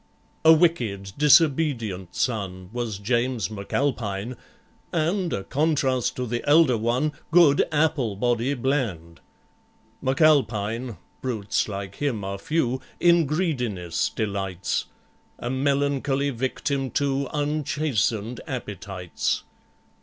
A 0.43 0.51
wicked, 0.51 1.11
disobedient 1.15 2.15
son 2.15 2.71
Was 2.73 2.97
JAMES 2.97 3.51
M'ALPINE, 3.51 4.35
and 4.91 5.31
A 5.31 5.43
contrast 5.43 6.15
to 6.15 6.25
the 6.25 6.43
elder 6.49 6.75
one, 6.75 7.11
Good 7.29 7.63
APPLEBODY 7.71 8.55
BLAND. 8.55 9.19
M'ALPINE—brutes 10.01 11.67
like 11.67 11.97
him 11.97 12.23
are 12.23 12.39
few— 12.39 12.81
In 12.99 13.27
greediness 13.27 14.09
delights, 14.09 14.85
A 15.37 15.51
melancholy 15.51 16.31
victim 16.31 16.89
to 16.89 17.27
Unchastened 17.31 18.41
appetites. 18.47 19.43